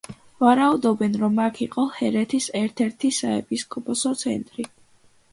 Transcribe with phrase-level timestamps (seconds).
[0.43, 4.67] ვარაუდობენ, რომ აქ იყო ჰერეთის ერთ-ერთი საეპისკოპოსო ცენტრი.